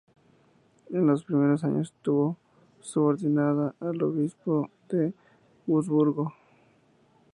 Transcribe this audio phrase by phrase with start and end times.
[0.91, 2.35] En los primeros años estuvo
[2.79, 5.13] subordinada al obispado de
[5.67, 6.33] Wurzburgo.